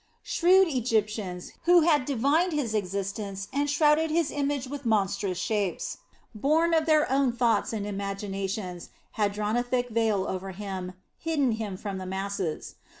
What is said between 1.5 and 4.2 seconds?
who had divined His existence and shrouded